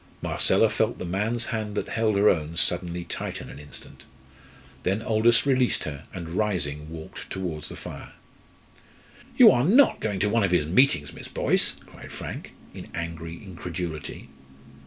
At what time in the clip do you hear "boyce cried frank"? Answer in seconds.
11.27-12.53